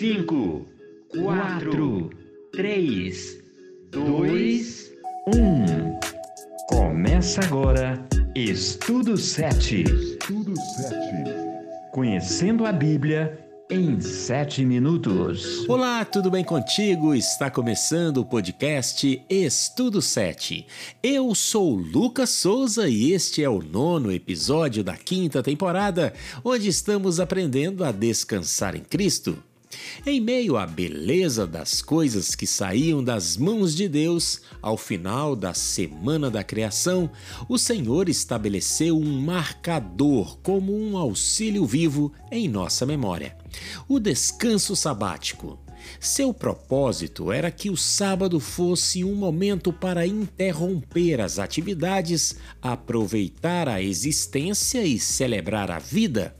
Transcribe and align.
5, 0.00 0.66
4, 1.10 2.10
3, 2.52 3.38
2, 3.90 4.92
1. 5.28 6.00
Começa 6.70 7.42
agora 7.42 8.02
Estudo 8.34 9.18
7. 9.18 9.82
Estudo 9.82 10.54
7. 10.56 10.96
Conhecendo 11.92 12.64
a 12.64 12.72
Bíblia 12.72 13.46
em 13.70 14.00
7 14.00 14.64
minutos. 14.64 15.68
Olá, 15.68 16.02
tudo 16.06 16.30
bem 16.30 16.44
contigo? 16.44 17.14
Está 17.14 17.50
começando 17.50 18.22
o 18.22 18.24
podcast 18.24 19.22
Estudo 19.28 20.00
7. 20.00 20.66
Eu 21.02 21.34
sou 21.34 21.76
Lucas 21.76 22.30
Souza 22.30 22.88
e 22.88 23.12
este 23.12 23.44
é 23.44 23.50
o 23.50 23.60
nono 23.60 24.10
episódio 24.10 24.82
da 24.82 24.96
quinta 24.96 25.42
temporada, 25.42 26.14
onde 26.42 26.68
estamos 26.68 27.20
aprendendo 27.20 27.84
a 27.84 27.92
descansar 27.92 28.74
em 28.74 28.80
Cristo. 28.80 29.36
Em 30.06 30.18
meio 30.18 30.56
à 30.56 30.66
beleza 30.66 31.46
das 31.46 31.82
coisas 31.82 32.34
que 32.34 32.46
saíam 32.46 33.04
das 33.04 33.36
mãos 33.36 33.74
de 33.74 33.86
Deus, 33.86 34.40
ao 34.62 34.78
final 34.78 35.36
da 35.36 35.52
semana 35.52 36.30
da 36.30 36.42
criação, 36.42 37.10
o 37.46 37.58
Senhor 37.58 38.08
estabeleceu 38.08 38.98
um 38.98 39.20
marcador 39.20 40.38
como 40.38 40.74
um 40.74 40.96
auxílio 40.96 41.66
vivo 41.66 42.10
em 42.32 42.48
nossa 42.48 42.86
memória: 42.86 43.36
o 43.86 44.00
descanso 44.00 44.74
sabático. 44.74 45.58
Seu 45.98 46.32
propósito 46.32 47.30
era 47.30 47.50
que 47.50 47.68
o 47.68 47.76
sábado 47.76 48.40
fosse 48.40 49.04
um 49.04 49.14
momento 49.14 49.70
para 49.70 50.06
interromper 50.06 51.20
as 51.20 51.38
atividades, 51.38 52.36
aproveitar 52.62 53.68
a 53.68 53.82
existência 53.82 54.82
e 54.82 54.98
celebrar 54.98 55.70
a 55.70 55.78
vida. 55.78 56.39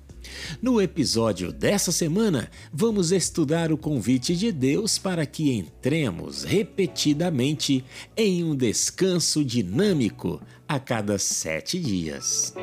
No 0.60 0.80
episódio 0.80 1.52
dessa 1.52 1.92
semana, 1.92 2.50
vamos 2.72 3.12
estudar 3.12 3.72
o 3.72 3.78
convite 3.78 4.36
de 4.36 4.52
Deus 4.52 4.98
para 4.98 5.24
que 5.24 5.52
entremos 5.52 6.44
repetidamente 6.44 7.84
em 8.16 8.44
um 8.44 8.54
descanso 8.54 9.44
dinâmico 9.44 10.40
a 10.68 10.78
cada 10.78 11.18
sete 11.18 11.78
dias. 11.78 12.54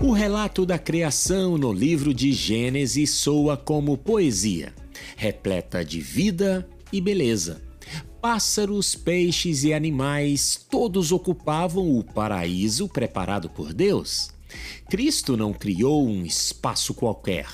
O 0.00 0.12
relato 0.12 0.66
da 0.66 0.78
criação 0.78 1.56
no 1.56 1.72
livro 1.72 2.12
de 2.12 2.30
Gênesis 2.32 3.10
soa 3.10 3.56
como 3.56 3.96
poesia, 3.96 4.74
repleta 5.16 5.82
de 5.82 5.98
vida 5.98 6.68
e 6.92 7.00
beleza 7.00 7.62
pássaros, 8.24 8.94
peixes 8.94 9.64
e 9.64 9.74
animais 9.74 10.58
todos 10.70 11.12
ocupavam 11.12 11.98
o 11.98 12.02
paraíso 12.02 12.88
preparado 12.88 13.50
por 13.50 13.74
Deus. 13.74 14.30
Cristo 14.88 15.36
não 15.36 15.52
criou 15.52 16.08
um 16.08 16.24
espaço 16.24 16.94
qualquer. 16.94 17.46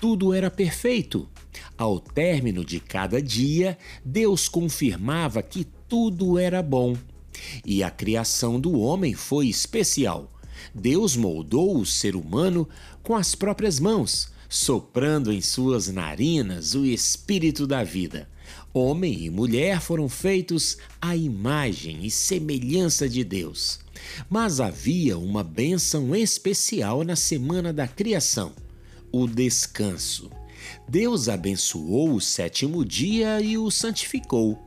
Tudo 0.00 0.34
era 0.34 0.50
perfeito. 0.50 1.28
Ao 1.76 2.00
término 2.00 2.64
de 2.64 2.80
cada 2.80 3.22
dia, 3.22 3.78
Deus 4.04 4.48
confirmava 4.48 5.40
que 5.40 5.64
tudo 5.88 6.36
era 6.36 6.64
bom. 6.64 6.96
E 7.64 7.84
a 7.84 7.88
criação 7.88 8.58
do 8.58 8.76
homem 8.80 9.14
foi 9.14 9.46
especial. 9.46 10.32
Deus 10.74 11.14
moldou 11.14 11.78
o 11.78 11.86
ser 11.86 12.16
humano 12.16 12.68
com 13.04 13.14
as 13.14 13.36
próprias 13.36 13.78
mãos, 13.78 14.32
soprando 14.48 15.32
em 15.32 15.40
suas 15.40 15.88
narinas 15.88 16.74
o 16.74 16.84
espírito 16.84 17.66
da 17.66 17.84
vida. 17.84 18.28
Homem 18.72 19.24
e 19.24 19.30
mulher 19.30 19.80
foram 19.80 20.08
feitos 20.08 20.78
à 21.00 21.14
imagem 21.14 22.04
e 22.04 22.10
semelhança 22.10 23.08
de 23.08 23.24
Deus. 23.24 23.80
Mas 24.30 24.60
havia 24.60 25.18
uma 25.18 25.42
bênção 25.44 26.14
especial 26.14 27.04
na 27.04 27.16
semana 27.16 27.72
da 27.72 27.86
criação: 27.86 28.52
o 29.12 29.26
descanso. 29.26 30.30
Deus 30.88 31.28
abençoou 31.28 32.14
o 32.14 32.20
sétimo 32.20 32.84
dia 32.84 33.40
e 33.40 33.56
o 33.56 33.70
santificou, 33.70 34.58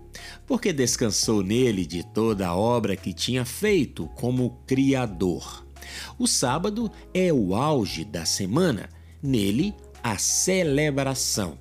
porque 0.46 0.72
descansou 0.72 1.44
nele 1.44 1.86
de 1.86 2.03
toda 2.03 2.47
a 2.47 2.56
obra 2.56 2.96
que 2.96 3.14
tinha 3.14 3.46
feito 3.46 4.08
como 4.16 4.58
Criador. 4.66 5.66
O 6.18 6.28
sábado 6.28 6.91
é 7.14 7.31
o 7.34 7.56
auge 7.56 8.06
da 8.06 8.25
semana, 8.25 8.90
nele 9.22 9.74
a 10.04 10.18
celebração. 10.18 11.58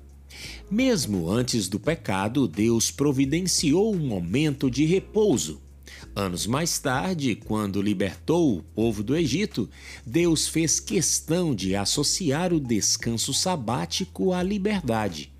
Mesmo 0.69 1.29
antes 1.29 1.67
do 1.67 1.79
pecado, 1.79 2.47
Deus 2.47 2.89
providenciou 2.89 3.93
um 3.93 3.99
momento 3.99 4.71
de 4.71 4.85
repouso. 4.85 5.61
Anos 6.15 6.47
mais 6.47 6.79
tarde, 6.79 7.35
quando 7.35 7.81
libertou 7.81 8.57
o 8.57 8.63
povo 8.63 9.03
do 9.03 9.15
Egito, 9.15 9.69
Deus 10.05 10.47
fez 10.47 10.79
questão 10.79 11.53
de 11.53 11.75
associar 11.75 12.53
o 12.53 12.59
descanso 12.59 13.33
sabático 13.33 14.33
à 14.33 14.41
liberdade. 14.41 15.31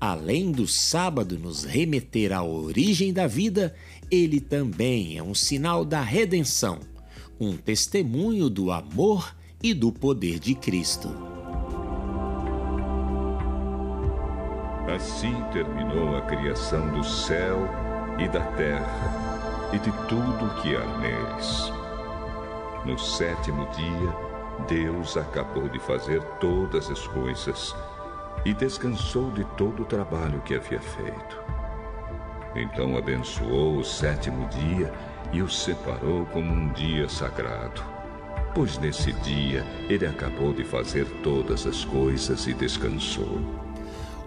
Além 0.00 0.52
do 0.52 0.66
sábado 0.66 1.38
nos 1.38 1.64
remeter 1.64 2.32
à 2.32 2.42
origem 2.42 3.12
da 3.12 3.26
vida, 3.26 3.74
ele 4.10 4.40
também 4.40 5.18
é 5.18 5.22
um 5.22 5.34
sinal 5.34 5.84
da 5.84 6.00
redenção, 6.00 6.80
um 7.38 7.56
testemunho 7.56 8.48
do 8.48 8.70
amor 8.70 9.34
e 9.62 9.74
do 9.74 9.92
poder 9.92 10.38
de 10.38 10.54
Cristo. 10.54 11.25
Assim 14.94 15.42
terminou 15.52 16.16
a 16.16 16.22
criação 16.22 16.88
do 16.90 17.02
céu 17.02 17.68
e 18.18 18.28
da 18.28 18.40
terra 18.52 19.68
e 19.72 19.78
de 19.80 19.90
tudo 20.06 20.46
o 20.46 20.54
que 20.62 20.76
há 20.76 20.86
neles. 20.98 21.72
No 22.84 22.96
sétimo 22.96 23.68
dia, 23.70 24.66
Deus 24.68 25.16
acabou 25.16 25.68
de 25.68 25.80
fazer 25.80 26.22
todas 26.40 26.88
as 26.88 27.04
coisas 27.08 27.74
e 28.44 28.54
descansou 28.54 29.32
de 29.32 29.44
todo 29.56 29.82
o 29.82 29.86
trabalho 29.86 30.40
que 30.42 30.54
havia 30.54 30.80
feito. 30.80 31.36
Então 32.54 32.96
abençoou 32.96 33.78
o 33.78 33.84
sétimo 33.84 34.48
dia 34.48 34.92
e 35.32 35.42
o 35.42 35.50
separou 35.50 36.24
como 36.26 36.52
um 36.52 36.68
dia 36.68 37.08
sagrado, 37.08 37.82
pois 38.54 38.78
nesse 38.78 39.12
dia 39.14 39.66
ele 39.88 40.06
acabou 40.06 40.52
de 40.52 40.62
fazer 40.62 41.06
todas 41.24 41.66
as 41.66 41.84
coisas 41.84 42.46
e 42.46 42.54
descansou. 42.54 43.65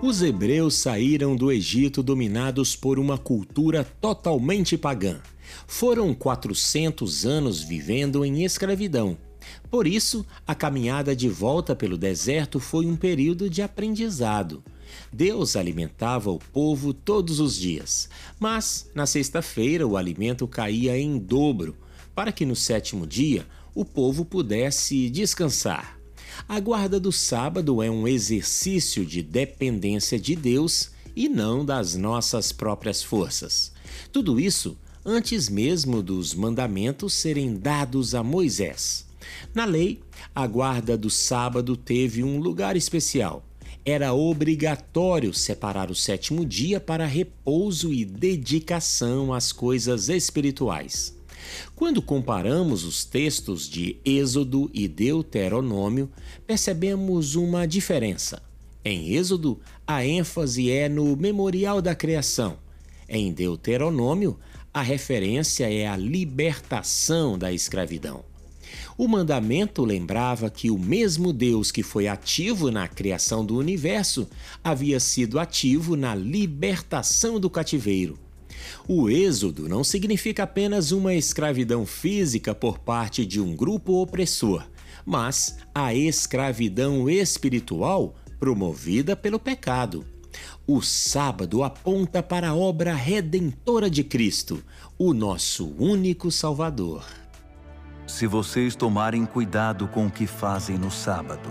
Os 0.02 0.22
hebreus 0.22 0.76
saíram 0.76 1.36
do 1.36 1.52
Egito 1.52 2.02
dominados 2.02 2.74
por 2.74 2.98
uma 2.98 3.18
cultura 3.18 3.84
totalmente 3.84 4.78
pagã. 4.78 5.20
Foram 5.68 6.14
400 6.14 7.26
anos 7.26 7.62
vivendo 7.62 8.24
em 8.24 8.46
escravidão. 8.46 9.18
Por 9.70 9.86
isso, 9.86 10.26
a 10.48 10.56
caminhada 10.56 11.14
de 11.14 11.28
volta 11.28 11.76
pelo 11.76 11.98
deserto 11.98 12.62
foi 12.62 12.86
um 12.86 12.96
período 12.96 13.50
de 13.50 13.62
aprendizado. 13.62 14.64
Deus 15.12 15.58
alimentava 15.58 16.32
o 16.32 16.40
povo 16.40 16.94
todos 16.94 17.42
os 17.42 17.58
dias, 17.58 18.10
mas 18.40 18.90
na 18.96 19.06
sexta-feira 19.06 19.86
o 19.86 19.98
alimento 19.98 20.48
caía 20.48 20.98
em 20.98 21.18
dobro, 21.18 21.76
para 22.16 22.32
que 22.32 22.46
no 22.46 22.56
sétimo 22.56 23.06
dia 23.06 23.46
o 23.76 23.84
povo 23.84 24.24
pudesse 24.24 25.10
descansar. 25.10 25.99
A 26.48 26.60
guarda 26.60 27.00
do 27.00 27.12
sábado 27.12 27.82
é 27.82 27.90
um 27.90 28.08
exercício 28.08 29.06
de 29.06 29.22
dependência 29.22 30.20
de 30.20 30.36
Deus 30.36 30.92
e 31.16 31.28
não 31.28 31.66
das 31.66 31.96
nossas 31.96 32.52
próprias 32.52 33.04
forças. 33.04 33.72
Tudo 34.12 34.40
isso 34.40 34.78
antes 35.06 35.50
mesmo 35.50 36.02
dos 36.02 36.34
mandamentos 36.34 37.14
serem 37.14 37.56
dados 37.56 38.14
a 38.14 38.24
Moisés. 38.24 39.06
Na 39.54 39.66
lei, 39.66 40.02
a 40.34 40.46
guarda 40.48 40.98
do 40.98 41.10
sábado 41.10 41.76
teve 41.76 42.24
um 42.24 42.40
lugar 42.40 42.76
especial. 42.76 43.46
Era 43.86 44.14
obrigatório 44.14 45.34
separar 45.34 45.90
o 45.90 45.96
sétimo 45.96 46.46
dia 46.46 46.80
para 46.80 47.06
repouso 47.06 47.94
e 47.94 48.06
dedicação 48.06 49.34
às 49.34 49.52
coisas 49.52 50.10
espirituais. 50.10 51.19
Quando 51.76 52.02
comparamos 52.02 52.84
os 52.84 53.06
textos 53.06 53.68
de 53.70 53.98
Êxodo 54.04 54.70
e 54.74 54.88
Deuteronômio, 54.88 56.10
percebemos 56.46 57.36
uma 57.36 57.68
diferença. 57.68 58.42
Em 58.84 59.14
Êxodo, 59.14 59.60
a 59.86 60.06
ênfase 60.06 60.72
é 60.72 60.88
no 60.88 61.16
memorial 61.16 61.82
da 61.82 61.94
criação. 61.94 62.58
Em 63.08 63.32
Deuteronômio, 63.34 64.38
a 64.74 64.82
referência 64.82 65.72
é 65.72 65.88
a 65.88 65.98
libertação 65.98 67.38
da 67.38 67.52
escravidão. 67.52 68.24
O 68.98 69.08
mandamento 69.08 69.84
lembrava 69.84 70.50
que 70.50 70.70
o 70.70 70.78
mesmo 70.78 71.34
Deus 71.34 71.72
que 71.72 71.82
foi 71.82 72.08
ativo 72.08 72.70
na 72.70 72.88
criação 72.88 73.46
do 73.46 73.58
universo 73.58 74.28
havia 74.64 75.00
sido 75.00 75.40
ativo 75.40 75.96
na 75.96 76.14
libertação 76.14 77.40
do 77.40 77.50
cativeiro. 77.50 78.18
O 78.88 79.10
êxodo 79.10 79.68
não 79.68 79.84
significa 79.84 80.44
apenas 80.44 80.92
uma 80.92 81.14
escravidão 81.14 81.86
física 81.86 82.54
por 82.54 82.80
parte 82.80 83.26
de 83.26 83.40
um 83.40 83.56
grupo 83.56 84.02
opressor, 84.02 84.66
mas 85.06 85.58
a 85.74 85.94
escravidão 85.94 87.10
espiritual 87.10 88.16
promovida 88.40 89.16
pelo 89.16 89.40
pecado. 89.40 90.06
O 90.66 90.82
sábado 90.82 91.64
aponta 91.64 92.22
para 92.22 92.50
a 92.50 92.56
obra 92.56 92.94
redentora 92.94 93.90
de 93.90 94.04
Cristo, 94.04 94.64
o 94.98 95.14
nosso 95.14 95.74
único 95.80 96.30
Salvador. 96.32 97.04
Se 98.06 98.28
vocês 98.28 98.76
tomarem 98.76 99.26
cuidado 99.26 99.88
com 99.88 100.08
o 100.08 100.12
que 100.12 100.26
fazem 100.26 100.78
no 100.78 100.90
sábado 100.90 101.50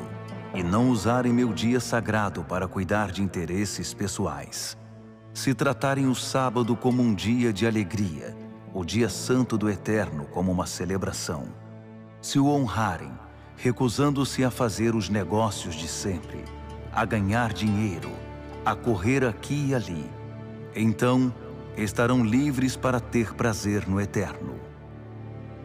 e 0.54 0.62
não 0.62 0.90
usarem 0.90 1.32
meu 1.32 1.52
dia 1.52 1.80
sagrado 1.80 2.42
para 2.44 2.66
cuidar 2.66 3.12
de 3.12 3.22
interesses 3.22 3.94
pessoais, 3.94 4.76
se 5.38 5.54
tratarem 5.54 6.08
o 6.08 6.16
sábado 6.16 6.74
como 6.74 7.00
um 7.00 7.14
dia 7.14 7.52
de 7.52 7.64
alegria, 7.64 8.36
o 8.74 8.84
dia 8.84 9.08
santo 9.08 9.56
do 9.56 9.70
Eterno 9.70 10.24
como 10.32 10.50
uma 10.50 10.66
celebração, 10.66 11.44
se 12.20 12.40
o 12.40 12.48
honrarem, 12.48 13.12
recusando-se 13.56 14.42
a 14.42 14.50
fazer 14.50 14.96
os 14.96 15.08
negócios 15.08 15.76
de 15.76 15.86
sempre, 15.86 16.44
a 16.92 17.04
ganhar 17.04 17.52
dinheiro, 17.52 18.10
a 18.66 18.74
correr 18.74 19.24
aqui 19.24 19.68
e 19.68 19.74
ali, 19.76 20.10
então 20.74 21.32
estarão 21.76 22.24
livres 22.24 22.74
para 22.74 22.98
ter 22.98 23.32
prazer 23.32 23.86
no 23.86 24.00
Eterno. 24.00 24.58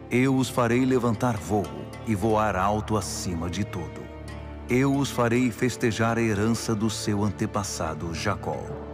Eu 0.08 0.36
os 0.36 0.48
farei 0.48 0.84
levantar 0.84 1.36
voo 1.36 1.66
e 2.06 2.14
voar 2.14 2.54
alto 2.54 2.96
acima 2.96 3.50
de 3.50 3.64
tudo. 3.64 4.04
Eu 4.70 4.94
os 4.94 5.10
farei 5.10 5.50
festejar 5.50 6.16
a 6.16 6.22
herança 6.22 6.76
do 6.76 6.88
seu 6.88 7.24
antepassado 7.24 8.14
Jacó. 8.14 8.93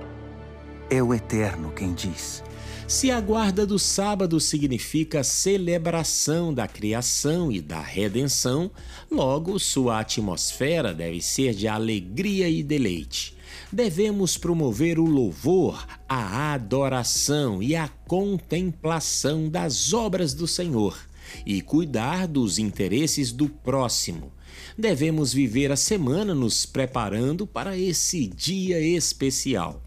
É 0.93 1.01
o 1.01 1.15
Eterno 1.15 1.71
quem 1.71 1.95
diz. 1.95 2.43
Se 2.89 3.13
a 3.13 3.21
guarda 3.21 3.65
do 3.65 3.79
sábado 3.79 4.41
significa 4.41 5.23
celebração 5.23 6.53
da 6.53 6.67
criação 6.67 7.53
e 7.53 7.61
da 7.61 7.81
redenção, 7.81 8.69
logo 9.09 9.57
sua 9.61 10.01
atmosfera 10.01 10.93
deve 10.93 11.23
ser 11.23 11.55
de 11.55 11.69
alegria 11.69 12.49
e 12.49 12.65
deleite. 12.65 13.37
Devemos 13.71 14.37
promover 14.37 14.99
o 14.99 15.05
louvor, 15.05 15.87
a 16.09 16.55
adoração 16.55 17.63
e 17.63 17.77
a 17.77 17.87
contemplação 17.87 19.49
das 19.49 19.93
obras 19.93 20.35
do 20.35 20.49
Senhor 20.49 20.99
e 21.47 21.63
cuidar 21.63 22.27
dos 22.27 22.59
interesses 22.59 23.31
do 23.31 23.49
próximo. 23.49 24.33
Devemos 24.77 25.33
viver 25.33 25.71
a 25.71 25.77
semana 25.77 26.35
nos 26.35 26.67
preparando 26.67 27.47
para 27.47 27.79
esse 27.79 28.27
dia 28.27 28.81
especial. 28.81 29.81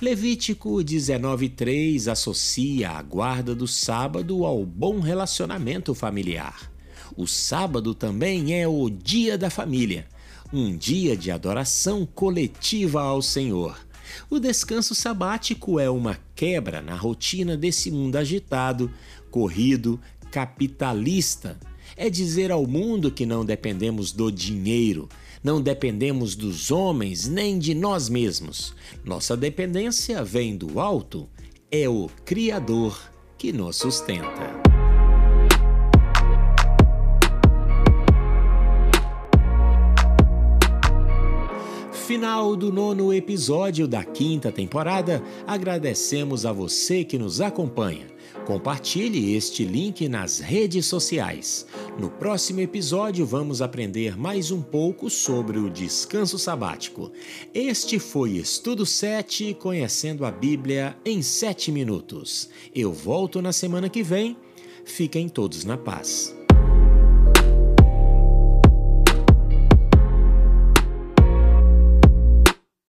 Levítico 0.00 0.82
19:3 0.82 2.08
associa 2.08 2.90
a 2.90 3.02
guarda 3.02 3.54
do 3.54 3.66
sábado 3.66 4.44
ao 4.44 4.64
bom 4.64 5.00
relacionamento 5.00 5.94
familiar. 5.94 6.70
O 7.16 7.26
sábado 7.26 7.94
também 7.94 8.54
é 8.54 8.68
o 8.68 8.88
dia 8.88 9.36
da 9.36 9.50
família, 9.50 10.06
um 10.52 10.76
dia 10.76 11.16
de 11.16 11.30
adoração 11.30 12.06
coletiva 12.06 13.02
ao 13.02 13.20
Senhor. 13.20 13.76
O 14.30 14.38
descanso 14.38 14.94
sabático 14.94 15.78
é 15.78 15.90
uma 15.90 16.18
quebra 16.34 16.80
na 16.80 16.94
rotina 16.94 17.56
desse 17.56 17.90
mundo 17.90 18.16
agitado, 18.16 18.90
corrido, 19.30 20.00
capitalista. 20.30 21.58
É 21.96 22.08
dizer 22.08 22.50
ao 22.52 22.66
mundo 22.66 23.10
que 23.10 23.26
não 23.26 23.44
dependemos 23.44 24.12
do 24.12 24.30
dinheiro, 24.30 25.08
não 25.42 25.60
dependemos 25.60 26.34
dos 26.34 26.70
homens 26.70 27.26
nem 27.26 27.58
de 27.58 27.74
nós 27.74 28.08
mesmos. 28.08 28.74
Nossa 29.04 29.36
dependência 29.36 30.22
vem 30.24 30.56
do 30.56 30.80
alto, 30.80 31.28
é 31.70 31.88
o 31.88 32.08
Criador 32.24 32.98
que 33.36 33.52
nos 33.52 33.76
sustenta. 33.76 34.67
Final 42.08 42.56
do 42.56 42.72
nono 42.72 43.12
episódio 43.12 43.86
da 43.86 44.02
quinta 44.02 44.50
temporada, 44.50 45.22
agradecemos 45.46 46.46
a 46.46 46.52
você 46.54 47.04
que 47.04 47.18
nos 47.18 47.42
acompanha. 47.42 48.06
Compartilhe 48.46 49.34
este 49.34 49.62
link 49.62 50.08
nas 50.08 50.38
redes 50.38 50.86
sociais. 50.86 51.66
No 52.00 52.08
próximo 52.08 52.60
episódio, 52.60 53.26
vamos 53.26 53.60
aprender 53.60 54.16
mais 54.16 54.50
um 54.50 54.62
pouco 54.62 55.10
sobre 55.10 55.58
o 55.58 55.68
descanso 55.68 56.38
sabático. 56.38 57.12
Este 57.52 57.98
foi 57.98 58.38
Estudo 58.38 58.86
7 58.86 59.52
Conhecendo 59.60 60.24
a 60.24 60.30
Bíblia 60.30 60.96
em 61.04 61.20
7 61.20 61.70
minutos. 61.70 62.48
Eu 62.74 62.90
volto 62.90 63.42
na 63.42 63.52
semana 63.52 63.90
que 63.90 64.02
vem. 64.02 64.34
Fiquem 64.82 65.28
todos 65.28 65.62
na 65.62 65.76
paz. 65.76 66.34